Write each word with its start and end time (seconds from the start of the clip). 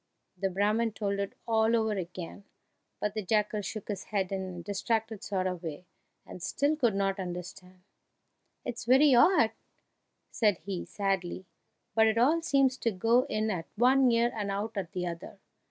The 0.35 0.49
Brahman 0.49 0.93
told 0.93 1.19
it 1.19 1.33
all 1.47 1.75
over 1.75 1.91
again, 1.91 2.43
but 2.99 3.13
the 3.13 3.21
jackal 3.21 3.61
shook 3.61 3.87
his 3.87 4.05
head 4.05 4.31
in 4.31 4.41
a 4.55 4.63
distracted 4.63 5.23
sort 5.23 5.45
of 5.45 5.61
way, 5.61 5.85
and 6.25 6.41
still 6.41 6.75
could 6.75 6.95
not 6.95 7.19
understand. 7.19 7.83
"It's 8.65 8.85
very 8.85 9.13
odd," 9.13 9.51
said 10.31 10.57
he, 10.57 10.85
sadly, 10.85 11.45
"but 11.93 12.07
it 12.07 12.17
all 12.17 12.41
seems 12.41 12.79
to 12.79 12.89
go 12.91 13.25
in 13.29 13.51
at 13.51 13.67
one 13.75 14.09
ear 14.11 14.31
and 14.35 14.49
out 14.49 14.75
at 14.75 14.93
the 14.93 15.05
other! 15.05 15.37